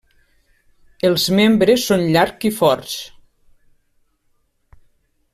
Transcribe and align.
Els 1.09 1.25
membres 1.39 1.83
són 1.89 2.05
llarg 2.15 2.47
i 2.49 2.51
forts. 2.61 2.95